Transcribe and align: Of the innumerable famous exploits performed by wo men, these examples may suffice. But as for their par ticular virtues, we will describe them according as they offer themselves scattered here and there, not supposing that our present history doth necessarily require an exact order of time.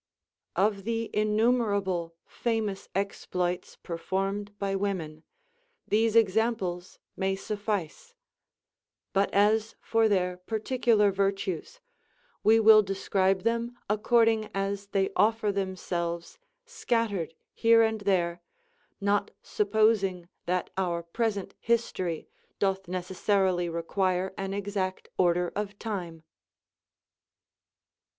Of 0.55 0.83
the 0.83 1.11
innumerable 1.15 2.15
famous 2.25 2.89
exploits 2.95 3.75
performed 3.83 4.57
by 4.57 4.75
wo 4.75 4.95
men, 4.95 5.21
these 5.87 6.15
examples 6.15 6.97
may 7.15 7.35
suffice. 7.35 8.15
But 9.13 9.31
as 9.31 9.75
for 9.79 10.09
their 10.09 10.37
par 10.37 10.57
ticular 10.57 11.13
virtues, 11.13 11.81
we 12.43 12.59
will 12.59 12.81
describe 12.81 13.43
them 13.43 13.77
according 13.87 14.49
as 14.55 14.87
they 14.87 15.11
offer 15.15 15.51
themselves 15.51 16.39
scattered 16.65 17.35
here 17.53 17.83
and 17.83 18.01
there, 18.01 18.41
not 18.99 19.29
supposing 19.43 20.29
that 20.47 20.71
our 20.77 21.03
present 21.03 21.53
history 21.59 22.27
doth 22.57 22.87
necessarily 22.87 23.69
require 23.69 24.33
an 24.35 24.51
exact 24.55 25.09
order 25.19 25.51
of 25.55 25.77
time. 25.77 26.23